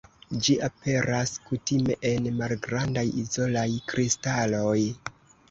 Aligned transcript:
Ĝi 0.45 0.53
aperas 0.67 1.33
kutime 1.49 1.97
en 2.13 2.31
malgrandaj 2.39 3.05
izolaj 3.25 3.67
kristaloj. 3.93 4.77